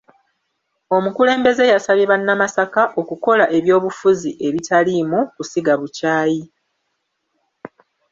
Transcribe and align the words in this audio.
Omukulembeze 0.95 1.63
yasabye 1.73 2.05
bannamasaka 2.11 2.81
okukola 2.99 3.45
ebyobufuzi 3.57 4.29
obitaliimu 4.47 5.19
kusiga 5.35 5.73
bukyayi. 5.79 6.41